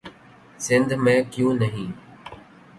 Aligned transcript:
سندھ 0.59 0.93
میں 0.93 1.19
کیوں 1.31 1.53
نہیں؟ 1.53 1.91